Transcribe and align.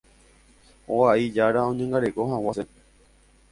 oga'i 0.95 1.27
jára 1.35 1.67
oñangareko 1.73 2.21
hag̃ua 2.33 2.51
hese. 2.59 2.69